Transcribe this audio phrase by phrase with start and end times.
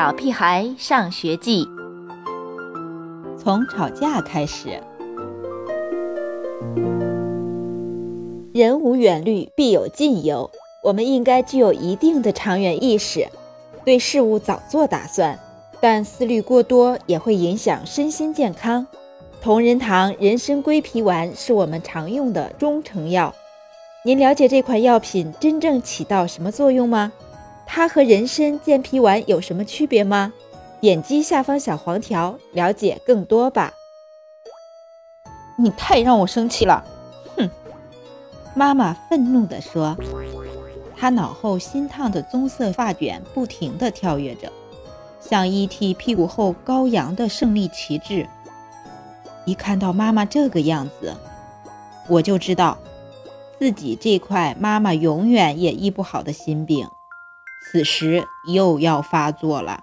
[0.00, 1.66] 小屁孩上学记》，
[3.36, 4.82] 从吵架开始。
[8.54, 10.50] 人无远虑，必有近忧。
[10.82, 13.28] 我们应该具有一定的长远意识，
[13.84, 15.38] 对事物早做打算。
[15.82, 18.86] 但思虑过多也会影响身心健康。
[19.42, 23.34] 同仁堂人参归脾丸是我们常用的中成药。
[24.06, 27.12] 您了解这款药品真正起到什么作用吗？
[27.72, 30.32] 它和人参健脾丸有什么区别吗？
[30.80, 33.74] 点击下方小黄条了解更多吧。
[35.56, 36.84] 你太让我生气了！
[37.36, 37.48] 哼！
[38.56, 39.96] 妈妈愤怒地说。
[40.96, 44.50] 她脑后新烫的棕色发卷不停地跳跃着，
[45.20, 45.94] 像 E.T.
[45.94, 48.28] 屁股后高扬的胜利旗帜。
[49.44, 51.16] 一看到妈妈这个样子，
[52.08, 52.76] 我就知道
[53.60, 56.88] 自己这块妈妈永远也医不好的心病，
[57.62, 59.82] 此时又要发作了。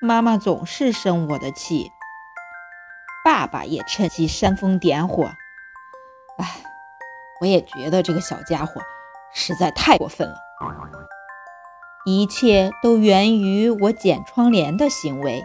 [0.00, 1.90] 妈妈总是生我的气，
[3.24, 5.24] 爸爸也趁机煽风点火。
[6.38, 6.62] 哎，
[7.40, 8.80] 我也觉得这个小家伙。
[9.34, 10.36] 实在太过分了！
[12.06, 15.44] 一切都源于我剪窗帘的行为。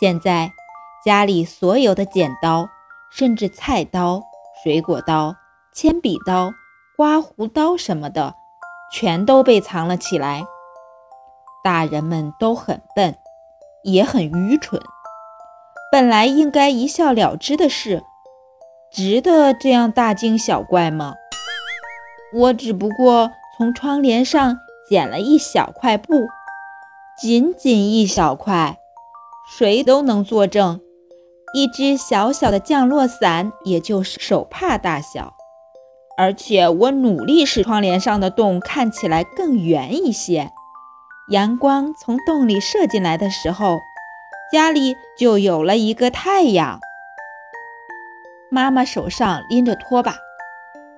[0.00, 0.52] 现在
[1.04, 2.70] 家里所有的剪刀，
[3.12, 4.22] 甚至菜刀、
[4.62, 5.36] 水果刀、
[5.70, 6.54] 铅笔刀、
[6.96, 8.34] 刮胡刀什么的，
[8.96, 10.44] 全都被藏了起来。
[11.64, 13.16] 大人们都很笨，
[13.82, 14.80] 也很愚蠢。
[15.90, 18.04] 本来应该一笑了之的事，
[18.92, 21.14] 值得这样大惊小怪吗？
[22.32, 26.28] 我只不过从窗帘上剪了一小块布，
[27.20, 28.78] 仅仅一小块，
[29.58, 30.80] 谁都能作证。
[31.52, 35.34] 一只小小的降落伞，也就是手帕大小。
[36.16, 40.52] 而且我努力使窗帘上的洞看起来更圆一些，
[41.30, 43.80] 阳光从洞里射进来的时候，
[44.52, 46.78] 家里就有了一个太阳。
[48.50, 50.14] 妈妈手上拎着拖把。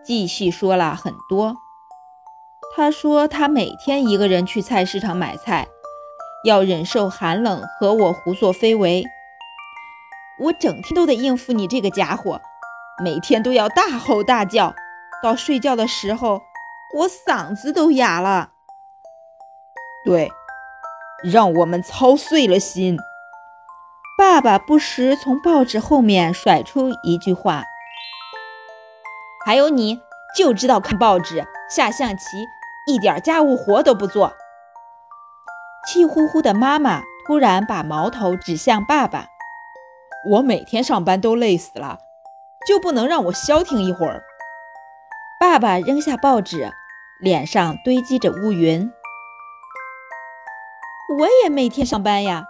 [0.05, 1.57] 继续说了很多。
[2.77, 5.67] 她说她每天一个人去菜市场买菜，
[6.45, 9.03] 要忍受寒冷和我胡作非为。
[10.39, 12.41] 我整天都得应付你这个家伙，
[13.03, 14.75] 每天都要大吼大叫，
[15.23, 16.43] 到睡觉的时候
[16.95, 18.51] 我嗓子都哑了。
[20.05, 20.31] 对，
[21.25, 22.97] 让我们操碎了心。
[24.17, 27.65] 爸爸不时从报纸后面甩出一句话。
[29.45, 30.01] 还有你，
[30.37, 32.25] 就知道看报纸、下象棋，
[32.87, 34.35] 一点家务活都不做。
[35.87, 39.27] 气呼呼的妈妈突然把矛头指向爸爸
[40.31, 41.99] ：“我每天上班都累死了，
[42.67, 44.25] 就不能让我消停一会儿？”
[45.49, 46.73] 爸爸扔下报纸，
[47.21, 48.91] 脸上堆积着乌云。
[51.21, 52.47] 我也每天上班呀，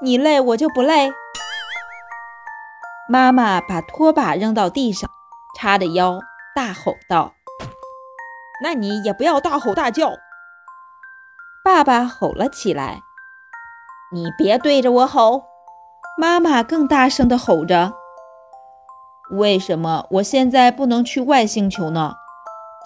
[0.00, 1.10] 你累我就不累。
[3.08, 5.10] 妈妈把拖把扔到地上，
[5.58, 6.20] 叉着腰。
[6.54, 7.34] 大吼道
[8.62, 10.12] ：“那你也不要大吼大叫！”
[11.64, 13.00] 爸爸吼了起来
[14.14, 15.46] ：“你别对着我吼！”
[16.16, 17.92] 妈妈更大声地吼着
[19.36, 22.14] ：“为什么我现在不能去外星球呢？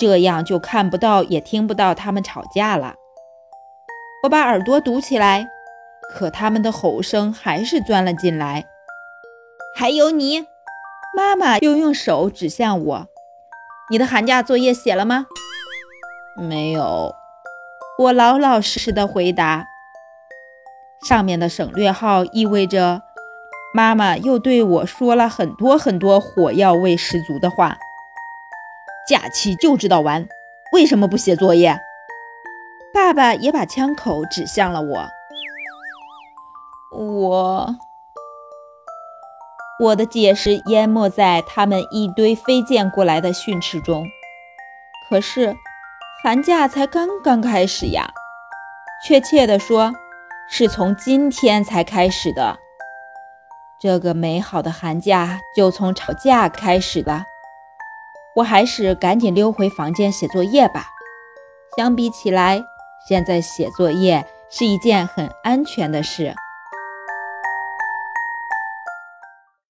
[0.01, 2.95] 这样就看不到也听不到他们吵架了。”
[4.25, 5.47] 我把耳朵堵起来，
[6.13, 8.67] 可他们的吼声还是钻了进来。
[9.77, 10.47] 还有你，
[11.17, 13.07] 妈妈又用手指向我。
[13.91, 15.27] 你的寒假作业写了吗？
[16.37, 17.15] 没有，
[17.99, 19.67] 我老老实实的回答。
[21.09, 23.03] 上面的省略号意味着
[23.75, 27.79] 妈妈又对我说了很多很多火药味十足的话。
[29.09, 30.29] 假期就知道玩，
[30.73, 31.79] 为什么不写作业？
[32.93, 35.09] 爸爸也把枪口指向了我。
[36.93, 37.77] 我。
[39.81, 44.05] 我的解释淹没在他们一堆飞溅过来的训斥中。
[45.09, 45.57] 可是，
[46.23, 48.13] 寒假才刚刚开始呀，
[49.07, 49.93] 确切地说，
[50.51, 52.59] 是从今天才开始的。
[53.81, 57.25] 这个美好的寒假就从吵架开始了。
[58.41, 60.87] 我还是赶紧溜回房间写作业吧。
[61.77, 62.63] 相比起来，
[63.07, 66.35] 现在写作业是一件很安全的事。